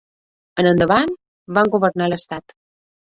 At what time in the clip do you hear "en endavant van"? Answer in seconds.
0.61-1.69